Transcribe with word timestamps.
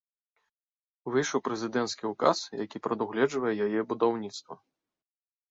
Выйшаў 1.15 1.43
прэзідэнцкі 1.47 2.09
ўказ, 2.13 2.39
які 2.65 2.77
прадугледжвае 2.87 3.53
яе 3.67 3.81
будаўніцтва. 3.93 4.53